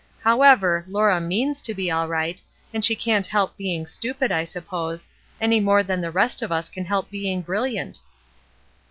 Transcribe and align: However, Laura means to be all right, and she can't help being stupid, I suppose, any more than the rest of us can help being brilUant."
However, 0.23 0.83
Laura 0.87 1.21
means 1.21 1.61
to 1.61 1.75
be 1.75 1.91
all 1.91 2.07
right, 2.07 2.41
and 2.73 2.83
she 2.83 2.95
can't 2.95 3.27
help 3.27 3.55
being 3.55 3.85
stupid, 3.85 4.31
I 4.31 4.45
suppose, 4.45 5.07
any 5.39 5.59
more 5.59 5.83
than 5.83 6.01
the 6.01 6.09
rest 6.09 6.41
of 6.41 6.51
us 6.51 6.71
can 6.71 6.85
help 6.85 7.11
being 7.11 7.43
brilUant." 7.43 7.99